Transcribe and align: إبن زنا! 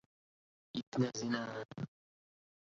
إبن 0.77 1.11
زنا! 1.17 1.63